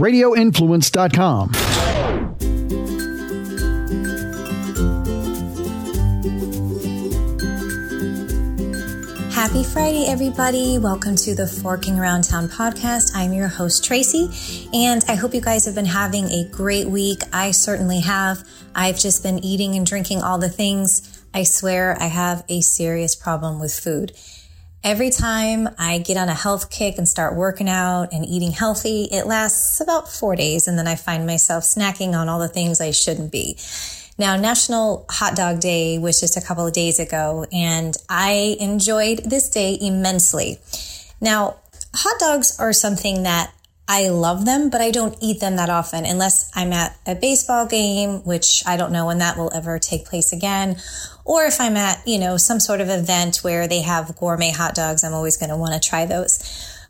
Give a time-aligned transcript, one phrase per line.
[0.00, 1.52] radioinfluence.com.
[9.30, 10.78] Happy Friday, everybody.
[10.78, 13.12] Welcome to the Forking Around Town podcast.
[13.14, 14.30] I'm your host, Tracy,
[14.72, 17.22] and I hope you guys have been having a great week.
[17.32, 18.46] I certainly have.
[18.74, 21.24] I've just been eating and drinking all the things.
[21.34, 24.12] I swear I have a serious problem with food.
[24.82, 29.04] Every time I get on a health kick and start working out and eating healthy,
[29.04, 32.80] it lasts about four days, and then I find myself snacking on all the things
[32.80, 33.58] I shouldn't be.
[34.16, 39.18] Now, National Hot Dog Day was just a couple of days ago, and I enjoyed
[39.18, 40.58] this day immensely.
[41.20, 41.56] Now,
[41.94, 43.52] hot dogs are something that
[43.92, 47.66] I love them, but I don't eat them that often unless I'm at a baseball
[47.66, 50.76] game, which I don't know when that will ever take place again.
[51.24, 54.76] Or if I'm at, you know, some sort of event where they have gourmet hot
[54.76, 56.38] dogs, I'm always going to want to try those.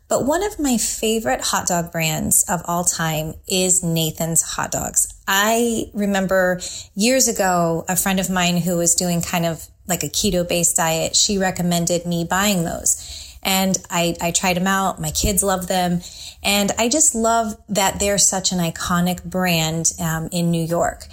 [0.09, 5.11] But one of my favorite hot dog brands of all time is Nathan's Hot Dogs.
[5.27, 6.61] I remember
[6.93, 10.75] years ago, a friend of mine who was doing kind of like a keto based
[10.75, 13.00] diet, she recommended me buying those.
[13.43, 15.01] And I, I tried them out.
[15.01, 16.01] My kids love them.
[16.43, 21.07] And I just love that they're such an iconic brand um, in New York.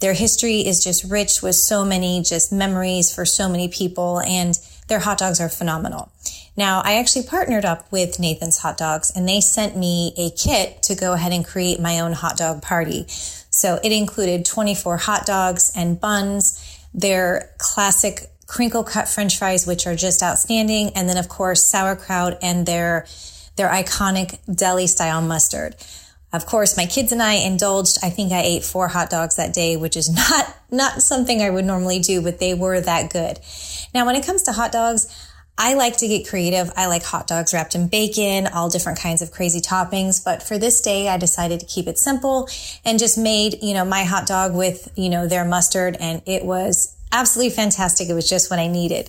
[0.00, 4.20] Their history is just rich with so many just memories for so many people.
[4.20, 4.58] And
[4.88, 6.10] their hot dogs are phenomenal.
[6.56, 10.82] Now, I actually partnered up with Nathan's Hot Dogs and they sent me a kit
[10.84, 13.06] to go ahead and create my own hot dog party.
[13.08, 16.60] So it included 24 hot dogs and buns,
[16.92, 20.90] their classic crinkle cut french fries, which are just outstanding.
[20.90, 23.06] And then, of course, sauerkraut and their,
[23.56, 25.76] their iconic deli style mustard.
[26.32, 27.98] Of course, my kids and I indulged.
[28.02, 31.50] I think I ate four hot dogs that day, which is not, not something I
[31.50, 33.38] would normally do, but they were that good.
[33.94, 35.06] Now, when it comes to hot dogs,
[35.56, 36.72] I like to get creative.
[36.76, 40.24] I like hot dogs wrapped in bacon, all different kinds of crazy toppings.
[40.24, 42.48] But for this day, I decided to keep it simple
[42.84, 45.96] and just made, you know, my hot dog with, you know, their mustard.
[46.00, 48.08] And it was absolutely fantastic.
[48.08, 49.08] It was just what I needed.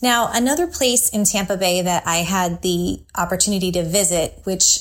[0.00, 4.78] Now, another place in Tampa Bay that I had the opportunity to visit, which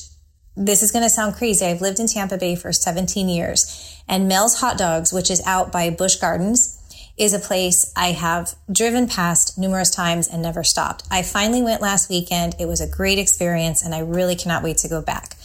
[0.56, 1.66] this is going to sound crazy.
[1.66, 5.72] I've lived in Tampa Bay for 17 years and Mel's Hot Dogs, which is out
[5.72, 6.80] by Busch Gardens
[7.18, 11.04] is a place I have driven past numerous times and never stopped.
[11.12, 12.56] I finally went last weekend.
[12.60, 15.36] It was a great experience and I really cannot wait to go back.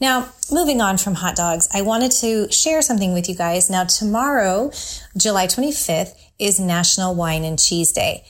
[0.00, 3.68] Now, moving on from hot dogs, I wanted to share something with you guys.
[3.68, 4.72] Now, tomorrow,
[5.14, 8.24] July 25th, is National Wine and Cheese Day.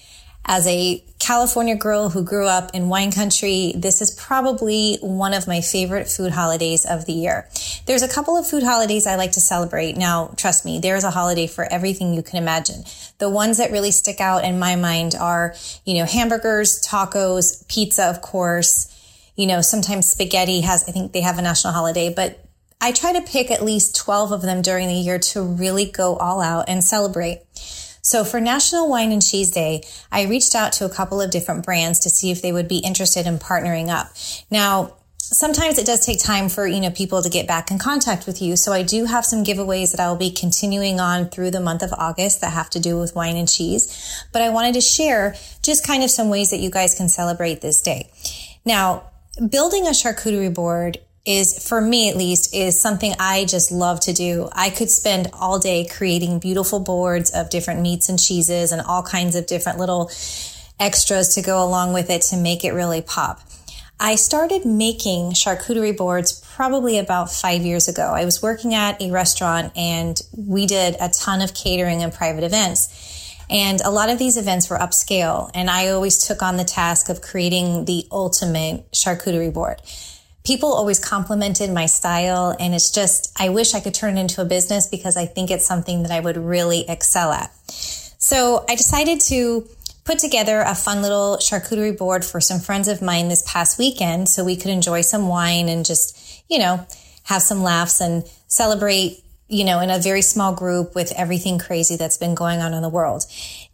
[0.45, 5.47] As a California girl who grew up in wine country, this is probably one of
[5.47, 7.49] my favorite food holidays of the year.
[7.87, 9.97] There's a couple of food holidays I like to celebrate.
[9.97, 12.85] Now, trust me, there's a holiday for everything you can imagine.
[13.19, 15.55] The ones that really stick out in my mind are,
[15.85, 18.97] you know, hamburgers, tacos, pizza, of course.
[19.37, 22.45] You know, sometimes spaghetti has, I think they have a national holiday, but
[22.81, 26.17] I try to pick at least 12 of them during the year to really go
[26.17, 27.43] all out and celebrate.
[28.11, 31.65] So for National Wine and Cheese Day, I reached out to a couple of different
[31.65, 34.11] brands to see if they would be interested in partnering up.
[34.51, 38.27] Now, sometimes it does take time for, you know, people to get back in contact
[38.27, 38.57] with you.
[38.57, 41.85] So I do have some giveaways that I will be continuing on through the month
[41.85, 44.27] of August that have to do with wine and cheese.
[44.33, 47.61] But I wanted to share just kind of some ways that you guys can celebrate
[47.61, 48.11] this day.
[48.65, 49.05] Now,
[49.39, 54.13] building a charcuterie board is for me at least is something I just love to
[54.13, 54.49] do.
[54.53, 59.03] I could spend all day creating beautiful boards of different meats and cheeses and all
[59.03, 60.11] kinds of different little
[60.79, 63.41] extras to go along with it to make it really pop.
[64.03, 68.15] I started making charcuterie boards probably about five years ago.
[68.15, 72.43] I was working at a restaurant and we did a ton of catering and private
[72.43, 73.37] events.
[73.51, 77.11] And a lot of these events were upscale and I always took on the task
[77.11, 79.83] of creating the ultimate charcuterie board
[80.45, 84.41] people always complimented my style and it's just i wish i could turn it into
[84.41, 87.51] a business because i think it's something that i would really excel at
[88.19, 89.67] so i decided to
[90.05, 94.29] put together a fun little charcuterie board for some friends of mine this past weekend
[94.29, 96.85] so we could enjoy some wine and just you know
[97.25, 101.97] have some laughs and celebrate you know in a very small group with everything crazy
[101.97, 103.25] that's been going on in the world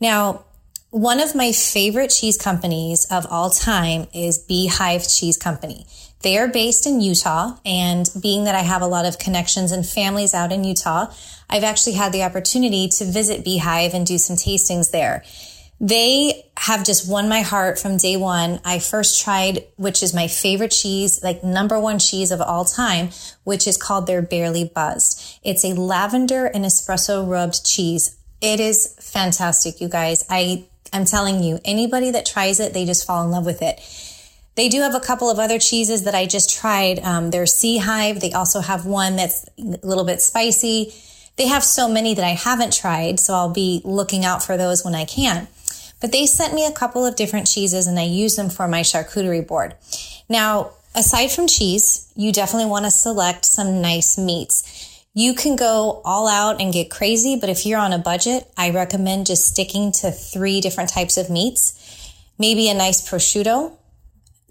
[0.01, 0.45] now
[0.91, 5.87] one of my favorite cheese companies of all time is Beehive Cheese Company.
[6.26, 7.56] They are based in Utah.
[7.64, 11.06] And being that I have a lot of connections and families out in Utah,
[11.49, 15.23] I've actually had the opportunity to visit Beehive and do some tastings there.
[15.78, 18.58] They have just won my heart from day one.
[18.64, 23.11] I first tried, which is my favorite cheese, like number one cheese of all time,
[23.44, 25.38] which is called their Barely Buzzed.
[25.44, 28.17] It's a lavender and espresso rubbed cheese.
[28.40, 30.26] It is fantastic, you guys.
[30.28, 33.81] I, I'm telling you, anybody that tries it, they just fall in love with it.
[34.56, 36.99] They do have a couple of other cheeses that I just tried.
[37.00, 38.20] Um, their SeaHive.
[38.20, 40.94] They also have one that's a little bit spicy.
[41.37, 44.85] They have so many that I haven't tried, so I'll be looking out for those
[44.85, 45.49] when I can.
[46.00, 48.81] But they sent me a couple of different cheeses and I use them for my
[48.81, 49.75] charcuterie board.
[50.29, 55.05] Now, aside from cheese, you definitely want to select some nice meats.
[55.14, 58.70] You can go all out and get crazy, but if you're on a budget, I
[58.70, 62.12] recommend just sticking to three different types of meats.
[62.38, 63.73] Maybe a nice prosciutto,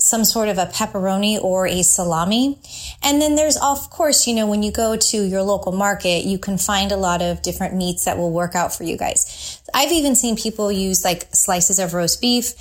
[0.05, 2.59] some sort of a pepperoni or a salami.
[3.01, 6.37] And then there's, of course, you know, when you go to your local market, you
[6.37, 9.59] can find a lot of different meats that will work out for you guys.
[9.73, 12.53] I've even seen people use like slices of roast beef.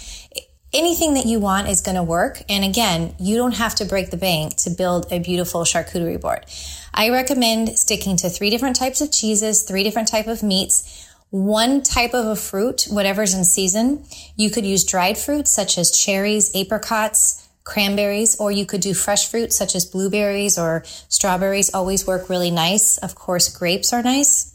[0.73, 2.43] Anything that you want is going to work.
[2.49, 6.47] And again, you don't have to break the bank to build a beautiful charcuterie board.
[6.95, 11.83] I recommend sticking to three different types of cheeses, three different type of meats, one
[11.83, 14.05] type of a fruit, whatever's in season.
[14.37, 19.29] You could use dried fruits such as cherries, apricots, cranberries, or you could do fresh
[19.29, 22.99] fruits such as blueberries or strawberries always work really nice.
[22.99, 24.55] Of course, grapes are nice.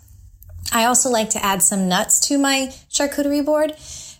[0.71, 3.73] I also like to add some nuts to my charcuterie board.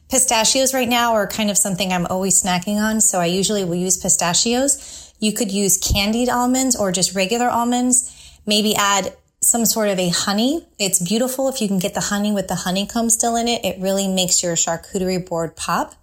[0.10, 3.76] Pistachios right now are kind of something I'm always snacking on, so I usually will
[3.76, 5.14] use pistachios.
[5.22, 8.14] You could use candied almonds or just regular almonds.
[8.46, 10.68] Maybe add some sort of a honey.
[10.78, 13.64] It's beautiful if you can get the honey with the honeycomb still in it.
[13.64, 15.96] It really makes your charcuterie board pop.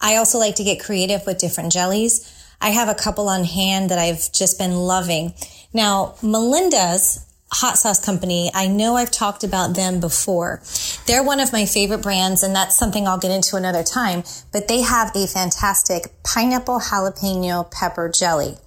[0.00, 2.32] I also like to get creative with different jellies.
[2.60, 5.34] I have a couple on hand that I've just been loving.
[5.72, 10.60] Now, Melinda's hot sauce company, I know I've talked about them before.
[11.06, 14.68] They're one of my favorite brands, and that's something I'll get into another time, but
[14.68, 18.58] they have a fantastic pineapple jalapeno pepper jelly.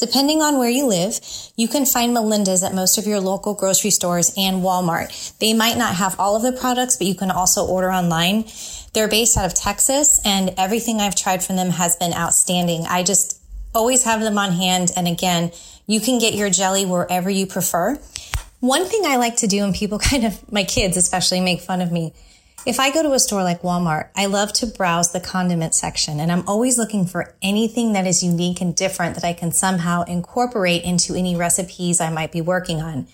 [0.00, 1.20] Depending on where you live,
[1.56, 5.36] you can find Melinda's at most of your local grocery stores and Walmart.
[5.38, 8.46] They might not have all of the products, but you can also order online.
[8.94, 12.86] They're based out of Texas and everything I've tried from them has been outstanding.
[12.88, 13.40] I just
[13.74, 14.90] always have them on hand.
[14.96, 15.52] And again,
[15.86, 17.98] you can get your jelly wherever you prefer.
[18.60, 21.80] One thing I like to do, and people kind of, my kids especially make fun
[21.80, 22.14] of me,
[22.66, 26.20] if I go to a store like Walmart, I love to browse the condiment section
[26.20, 30.02] and I'm always looking for anything that is unique and different that I can somehow
[30.02, 33.06] incorporate into any recipes I might be working on.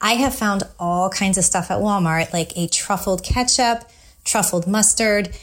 [0.00, 3.88] I have found all kinds of stuff at Walmart, like a truffled ketchup,
[4.24, 5.36] truffled mustard,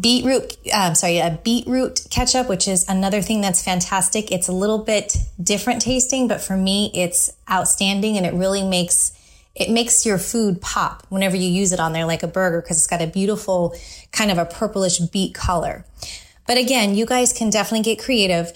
[0.00, 4.30] beetroot, uh, sorry, a beetroot ketchup, which is another thing that's fantastic.
[4.30, 9.12] It's a little bit different tasting, but for me, it's outstanding and it really makes
[9.54, 12.78] it makes your food pop whenever you use it on there like a burger because
[12.78, 13.74] it's got a beautiful
[14.10, 15.84] kind of a purplish beet color.
[16.46, 18.52] But again, you guys can definitely get creative.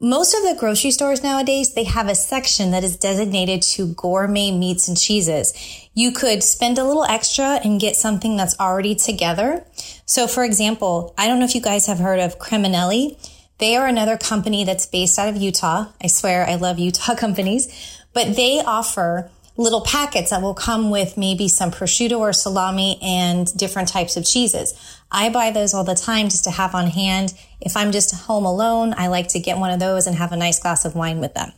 [0.00, 4.50] Most of the grocery stores nowadays, they have a section that is designated to gourmet
[4.50, 5.52] meats and cheeses.
[5.92, 9.62] You could spend a little extra and get something that's already together.
[10.06, 13.18] So for example, I don't know if you guys have heard of Creminelli.
[13.58, 15.88] They are another company that's based out of Utah.
[16.02, 17.68] I swear I love Utah companies,
[18.14, 19.30] but they offer
[19.60, 24.24] little packets that will come with maybe some prosciutto or salami and different types of
[24.24, 24.72] cheeses.
[25.12, 27.34] I buy those all the time just to have on hand.
[27.60, 30.36] If I'm just home alone, I like to get one of those and have a
[30.36, 31.52] nice glass of wine with them.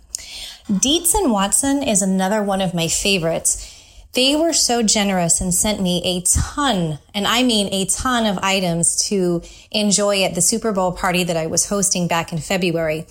[0.67, 3.69] Dietz and Watson is another one of my favorites.
[4.15, 8.37] They were so generous and sent me a ton, and I mean a ton of
[8.43, 13.07] items to enjoy at the Super Bowl party that I was hosting back in February.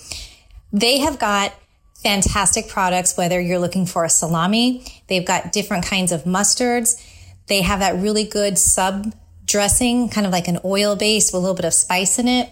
[0.73, 1.53] They have got
[2.03, 4.85] fantastic products, whether you're looking for a salami.
[5.07, 7.01] They've got different kinds of mustards.
[7.47, 9.13] They have that really good sub
[9.45, 12.51] dressing, kind of like an oil base with a little bit of spice in it.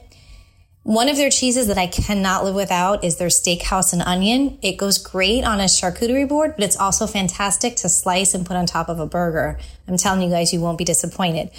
[0.83, 4.57] One of their cheeses that I cannot live without is their steakhouse and onion.
[4.61, 8.55] It goes great on a charcuterie board, but it's also fantastic to slice and put
[8.55, 9.59] on top of a burger.
[9.87, 11.51] I'm telling you guys, you won't be disappointed.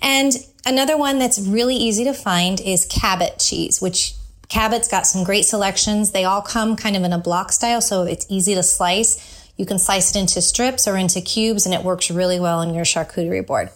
[0.00, 0.32] And
[0.64, 4.14] another one that's really easy to find is Cabot cheese, which
[4.52, 6.10] Cabot's got some great selections.
[6.10, 9.50] They all come kind of in a block style, so it's easy to slice.
[9.56, 12.74] You can slice it into strips or into cubes, and it works really well on
[12.74, 13.70] your charcuterie board.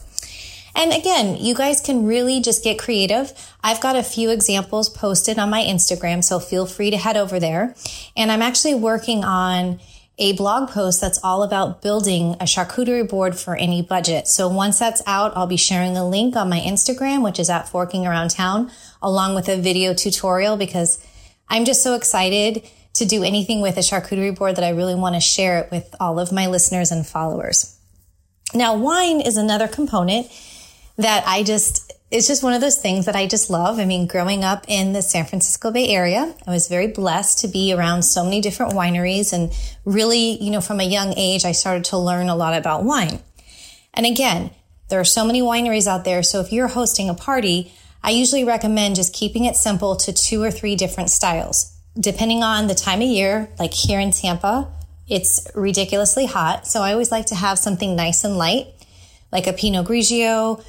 [0.75, 3.33] And again, you guys can really just get creative.
[3.65, 7.41] I've got a few examples posted on my Instagram, so feel free to head over
[7.41, 7.75] there.
[8.15, 9.81] And I'm actually working on
[10.19, 14.29] a blog post that's all about building a charcuterie board for any budget.
[14.29, 17.69] So once that's out, I'll be sharing a link on my Instagram, which is at
[17.69, 18.71] Forking Around Town,
[19.07, 20.99] along with a video tutorial because
[21.49, 25.15] I'm just so excited to do anything with a charcuterie board that I really want
[25.15, 27.79] to share it with all of my listeners and followers.
[28.53, 30.27] Now, wine is another component
[30.97, 33.81] that I just it's just one of those things that I just love.
[33.81, 37.49] I mean, growing up in the San Francisco Bay Area, I was very blessed to
[37.49, 39.33] be around so many different wineries.
[39.33, 39.53] And
[39.85, 43.19] really, you know, from a young age, I started to learn a lot about wine.
[43.93, 44.51] And again,
[44.89, 46.23] there are so many wineries out there.
[46.23, 47.73] So if you're hosting a party,
[48.03, 51.73] I usually recommend just keeping it simple to two or three different styles.
[51.99, 54.69] Depending on the time of year, like here in Tampa,
[55.09, 56.67] it's ridiculously hot.
[56.67, 58.67] So I always like to have something nice and light,
[59.33, 60.65] like a Pinot Grigio,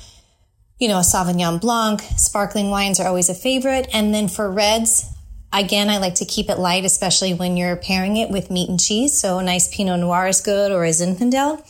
[0.80, 2.02] you know, a Sauvignon Blanc.
[2.18, 3.88] Sparkling wines are always a favorite.
[3.94, 5.12] And then for reds,
[5.52, 8.80] again, I like to keep it light, especially when you're pairing it with meat and
[8.80, 9.20] cheese.
[9.20, 11.64] So a nice Pinot Noir is good or a Zinfandel.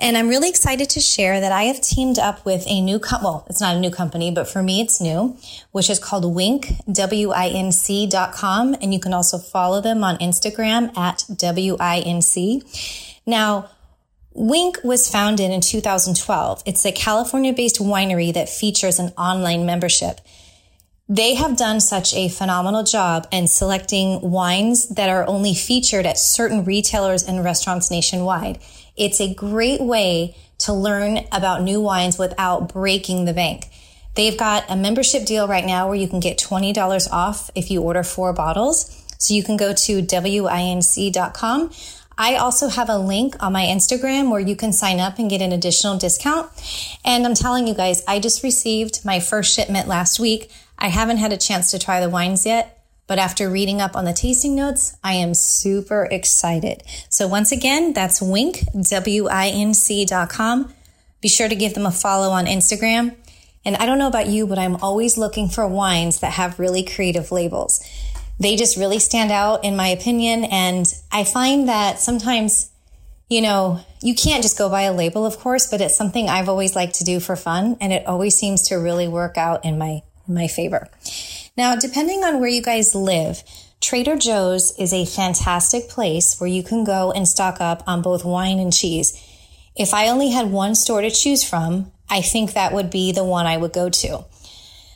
[0.00, 3.24] And I'm really excited to share that I have teamed up with a new company.
[3.24, 5.36] Well, it's not a new company, but for me, it's new,
[5.72, 8.74] which is called Winc, W-I-N-C dot com.
[8.80, 12.62] And you can also follow them on Instagram at W-I-N-C.
[13.26, 13.68] Now,
[14.32, 16.62] Winc was founded in 2012.
[16.64, 20.20] It's a California based winery that features an online membership.
[21.10, 26.18] They have done such a phenomenal job in selecting wines that are only featured at
[26.18, 28.60] certain retailers and restaurants nationwide.
[29.00, 33.66] It's a great way to learn about new wines without breaking the bank.
[34.14, 37.80] They've got a membership deal right now where you can get $20 off if you
[37.80, 38.94] order four bottles.
[39.18, 41.70] So you can go to winc.com.
[42.18, 45.40] I also have a link on my Instagram where you can sign up and get
[45.40, 46.50] an additional discount.
[47.02, 50.50] And I'm telling you guys, I just received my first shipment last week.
[50.78, 52.79] I haven't had a chance to try the wines yet,
[53.10, 56.84] but after reading up on the tasting notes, I am super excited.
[57.08, 60.72] So once again, that's Winc, W-I-N-C dot com.
[61.20, 63.16] Be sure to give them a follow on Instagram.
[63.64, 66.84] And I don't know about you, but I'm always looking for wines that have really
[66.84, 67.84] creative labels.
[68.38, 70.44] They just really stand out in my opinion.
[70.44, 72.70] And I find that sometimes,
[73.28, 76.48] you know, you can't just go by a label, of course, but it's something I've
[76.48, 77.76] always liked to do for fun.
[77.80, 80.88] And it always seems to really work out in my, in my favor.
[81.60, 83.42] Now, depending on where you guys live,
[83.82, 88.24] Trader Joe's is a fantastic place where you can go and stock up on both
[88.24, 89.12] wine and cheese.
[89.76, 93.24] If I only had one store to choose from, I think that would be the
[93.24, 94.24] one I would go to.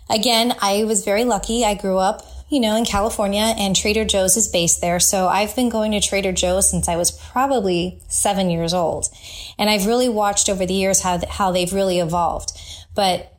[0.08, 1.66] Again, I was very lucky.
[1.66, 5.00] I grew up, you know, in California and Trader Joe's is based there.
[5.00, 9.10] So I've been going to Trader Joe's since I was probably seven years old.
[9.58, 12.58] And I've really watched over the years how, how they've really evolved.
[12.94, 13.33] But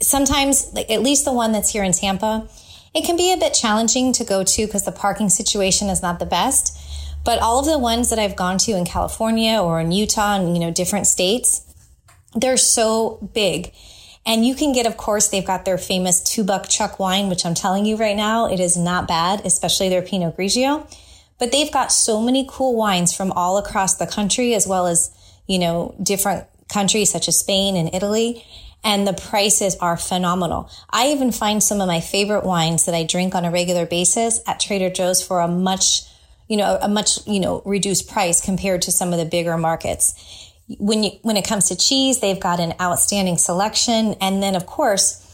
[0.00, 2.48] sometimes, at least the one that's here in Tampa,
[2.94, 6.18] it can be a bit challenging to go to because the parking situation is not
[6.18, 6.76] the best.
[7.24, 10.54] But all of the ones that I've gone to in California or in Utah and,
[10.54, 11.62] you know, different states,
[12.34, 13.72] they're so big.
[14.26, 17.44] And you can get, of course, they've got their famous two buck chuck wine, which
[17.44, 20.90] I'm telling you right now, it is not bad, especially their Pinot Grigio.
[21.38, 25.10] But they've got so many cool wines from all across the country, as well as,
[25.46, 28.44] you know, different countries such as Spain and Italy
[28.82, 30.70] and the prices are phenomenal.
[30.90, 34.40] I even find some of my favorite wines that I drink on a regular basis
[34.46, 36.02] at Trader Joe's for a much,
[36.48, 40.14] you know, a much, you know, reduced price compared to some of the bigger markets.
[40.78, 44.14] When you, when it comes to cheese, they've got an outstanding selection.
[44.20, 45.26] And then of course,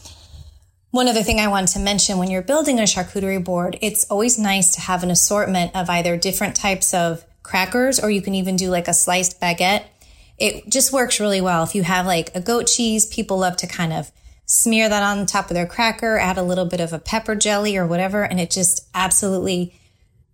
[0.91, 4.39] one other thing I wanted to mention when you're building a charcuterie board, it's always
[4.39, 8.57] nice to have an assortment of either different types of crackers or you can even
[8.57, 9.85] do like a sliced baguette
[10.37, 11.63] it just works really well.
[11.63, 14.11] If you have like a goat cheese, people love to kind of
[14.45, 17.75] smear that on top of their cracker, add a little bit of a pepper jelly
[17.75, 19.73] or whatever, and it just absolutely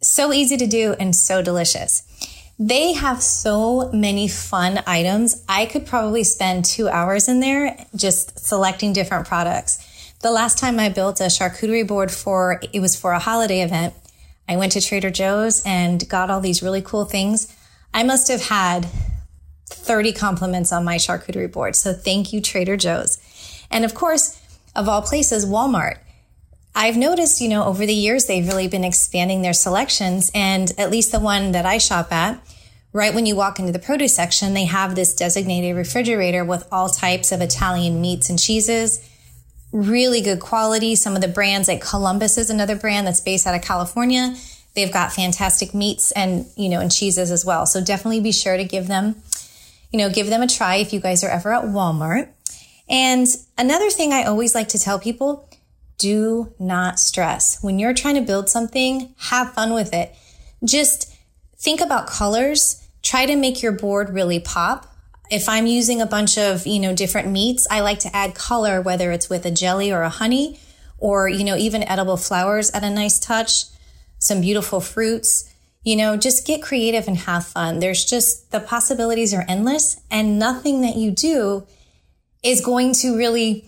[0.01, 2.03] so easy to do and so delicious.
[2.59, 5.43] They have so many fun items.
[5.49, 9.83] I could probably spend two hours in there just selecting different products.
[10.21, 13.95] The last time I built a charcuterie board for, it was for a holiday event.
[14.47, 17.53] I went to Trader Joe's and got all these really cool things.
[17.93, 18.87] I must have had
[19.83, 21.75] 30 compliments on my charcuterie board.
[21.75, 23.17] So thank you, Trader Joe's.
[23.69, 24.39] And of course,
[24.75, 25.97] of all places, Walmart.
[26.75, 30.31] I've noticed, you know, over the years, they've really been expanding their selections.
[30.33, 32.41] And at least the one that I shop at,
[32.93, 36.89] right when you walk into the produce section, they have this designated refrigerator with all
[36.89, 39.07] types of Italian meats and cheeses.
[39.71, 40.95] Really good quality.
[40.95, 44.35] Some of the brands like Columbus is another brand that's based out of California.
[44.75, 47.67] They've got fantastic meats and, you know, and cheeses as well.
[47.67, 49.15] So definitely be sure to give them
[49.93, 52.29] you know, give them a try if you guys are ever at Walmart.
[52.89, 55.47] And another thing I always like to tell people,
[55.99, 57.61] do not stress.
[57.61, 60.13] When you're trying to build something, have fun with it.
[60.65, 61.15] Just
[61.57, 62.85] think about colors.
[63.03, 64.87] Try to make your board really pop.
[65.29, 68.81] If I'm using a bunch of, you know, different meats, I like to add color,
[68.81, 70.59] whether it's with a jelly or a honey,
[70.97, 73.65] or, you know, even edible flowers at a nice touch,
[74.17, 75.52] some beautiful fruits
[75.83, 77.79] you know, just get creative and have fun.
[77.79, 81.67] There's just the possibilities are endless and nothing that you do
[82.41, 83.65] is going to really,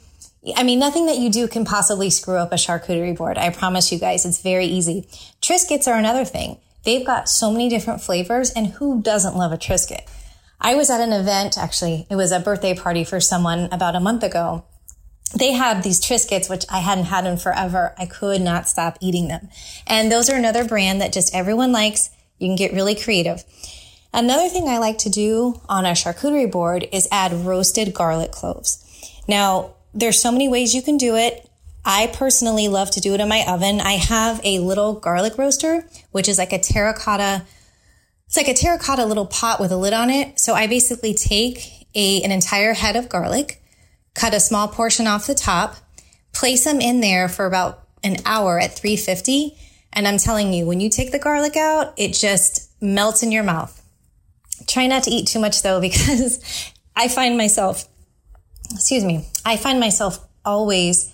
[0.55, 3.37] I mean, nothing that you do can possibly screw up a charcuterie board.
[3.37, 5.07] I promise you guys, it's very easy.
[5.41, 6.57] Triscuits are another thing.
[6.83, 10.07] They've got so many different flavors and who doesn't love a Triscuit?
[10.61, 13.99] I was at an event, actually, it was a birthday party for someone about a
[13.99, 14.63] month ago.
[15.33, 17.93] They have these Triscuits, which I hadn't had in forever.
[17.97, 19.49] I could not stop eating them.
[19.87, 22.09] And those are another brand that just everyone likes.
[22.37, 23.43] You can get really creative.
[24.13, 28.81] Another thing I like to do on a charcuterie board is add roasted garlic cloves.
[29.27, 31.49] Now, there's so many ways you can do it.
[31.83, 33.81] I personally love to do it in my oven.
[33.81, 37.45] I have a little garlic roaster, which is like a terracotta,
[38.25, 40.39] it's like a terracotta little pot with a lid on it.
[40.39, 43.61] So I basically take a, an entire head of garlic,
[44.15, 45.75] cut a small portion off the top,
[46.33, 49.55] place them in there for about an hour at 350.
[49.93, 53.43] And I'm telling you, when you take the garlic out, it just melts in your
[53.43, 53.81] mouth.
[54.67, 57.87] Try not to eat too much though, because I find myself,
[58.73, 61.11] excuse me, I find myself always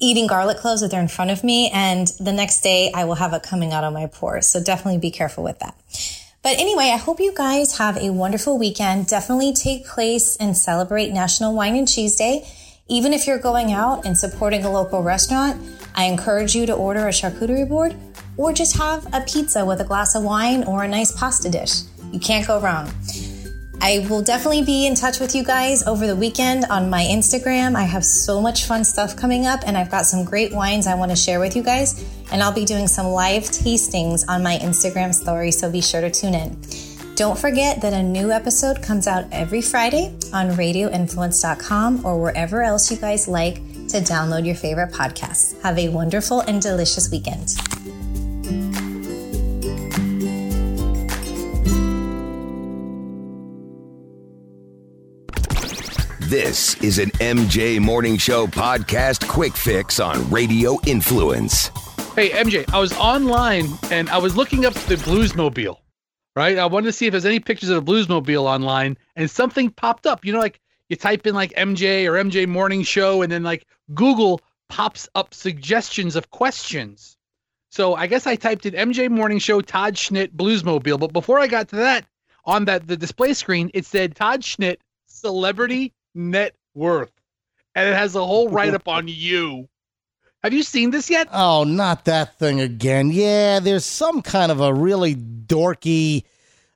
[0.00, 1.70] eating garlic cloves if they're in front of me.
[1.72, 4.48] And the next day I will have it coming out of my pores.
[4.48, 5.76] So definitely be careful with that.
[6.42, 9.06] But anyway, I hope you guys have a wonderful weekend.
[9.06, 12.48] Definitely take place and celebrate National Wine and Cheese Day.
[12.88, 15.62] Even if you're going out and supporting a local restaurant,
[15.94, 17.94] I encourage you to order a charcuterie board
[18.36, 21.82] or just have a pizza with a glass of wine or a nice pasta dish.
[22.10, 22.92] You can't go wrong.
[23.80, 27.76] I will definitely be in touch with you guys over the weekend on my Instagram.
[27.76, 30.94] I have so much fun stuff coming up, and I've got some great wines I
[30.94, 32.04] want to share with you guys.
[32.32, 36.10] And I'll be doing some live tastings on my Instagram story, so be sure to
[36.10, 36.56] tune in.
[37.14, 42.90] Don't forget that a new episode comes out every Friday on radioinfluence.com or wherever else
[42.90, 43.56] you guys like
[43.88, 45.60] to download your favorite podcasts.
[45.62, 47.48] Have a wonderful and delicious weekend.
[56.30, 61.70] This is an MJ Morning Show podcast quick fix on Radio Influence.
[62.14, 65.78] Hey, MJ, I was online and I was looking up the Bluesmobile,
[66.36, 66.58] right?
[66.58, 70.06] I wanted to see if there's any pictures of the Bluesmobile online and something popped
[70.06, 70.22] up.
[70.22, 73.66] You know, like you type in like MJ or MJ Morning Show and then like
[73.94, 77.16] Google pops up suggestions of questions.
[77.70, 81.46] So I guess I typed in MJ Morning Show Todd Schnitt Bluesmobile, but before I
[81.46, 82.04] got to that,
[82.44, 87.12] on that the display screen, it said Todd Schnitt celebrity net worth,
[87.74, 89.66] and it has a whole write up on you.
[90.42, 91.28] Have you seen this yet?
[91.32, 93.10] Oh, not that thing again.
[93.12, 96.24] Yeah, there's some kind of a really dorky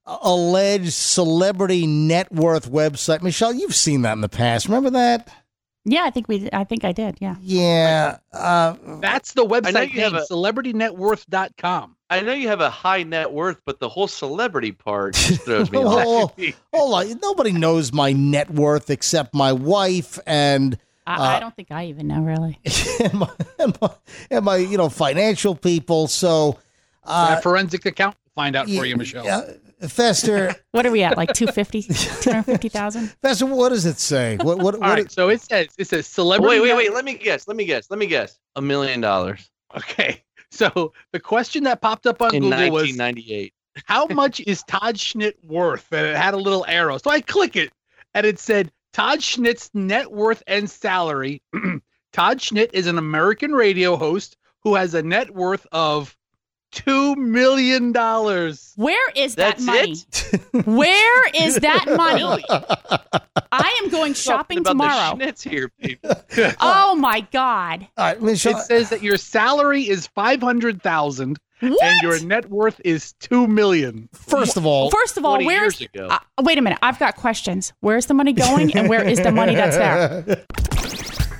[0.04, 3.22] alleged celebrity net worth website.
[3.22, 4.66] Michelle, you've seen that in the past.
[4.66, 5.28] Remember that?
[5.84, 6.48] Yeah, I think we.
[6.52, 7.16] I think I did.
[7.20, 7.36] Yeah.
[7.40, 8.18] Yeah.
[8.32, 11.96] Uh, That's the website you have name, a- celebritynetworth.com.
[12.08, 15.78] I know you have a high net worth, but the whole celebrity part throws me
[15.84, 16.34] off.
[16.72, 17.18] hold on.
[17.20, 21.86] Nobody knows my net worth except my wife and I, Uh, I don't think I
[21.86, 22.58] even know really.
[23.02, 23.90] and my, and my,
[24.30, 26.08] and my you know financial people.
[26.08, 26.58] So,
[27.04, 29.24] Uh, forensic account will find out for you, Michelle.
[29.24, 29.42] yeah,
[29.88, 31.16] Fester, What are we at?
[31.16, 31.82] Like 250,
[32.22, 33.08] 250,000?
[33.22, 34.36] Fester, what does it say?
[34.38, 34.90] What what All what?
[34.90, 36.60] right, so it says it says celebrity.
[36.60, 36.92] Wait, wait, wait.
[36.94, 37.46] Let me guess.
[37.48, 37.88] Let me guess.
[37.90, 38.38] Let me guess.
[38.56, 43.52] A million dollars Okay, so the question that popped up on in Google was 1998.
[43.84, 45.86] how much is Todd Schnitt worth?
[45.92, 46.98] And it had a little arrow.
[46.98, 47.70] So I click it
[48.14, 51.42] and it said Todd Schnitt's net worth and salary.
[52.14, 56.16] Todd Schnitt is an American radio host who has a net worth of
[56.72, 57.92] $2 million.
[57.92, 59.92] Where is that That's money?
[59.92, 60.66] it.
[60.66, 62.42] Where is that money?
[63.52, 65.16] I am going shopping about tomorrow.
[65.18, 66.12] The Schnitz here, people.
[66.62, 67.86] Oh my God.
[67.98, 68.56] All right, Michelle.
[68.56, 71.82] It says that your salary is 500000 What?
[71.82, 74.08] and your net worth is 2 million.
[74.12, 75.80] First of all, First of all, where's.
[75.80, 76.08] years ago.
[76.08, 76.78] Uh, wait a minute.
[76.82, 77.72] I've got questions.
[77.80, 80.44] Where's the money going and where is the money that's there?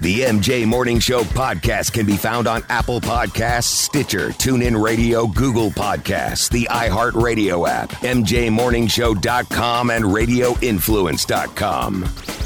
[0.02, 5.70] The MJ Morning Show podcast can be found on Apple Podcasts, Stitcher, TuneIn Radio, Google
[5.70, 12.45] Podcasts, the iHeartRadio app, MJMorningshow.com, and RadioInfluence.com.